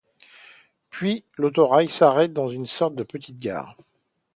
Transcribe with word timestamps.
Puis, 0.89 1.23
l'autorail 1.37 1.87
s'arrête 1.87 2.33
dans 2.33 2.49
une 2.49 2.65
sorte 2.65 2.95
de 2.95 3.03
petite 3.03 3.37
gare. 3.37 3.77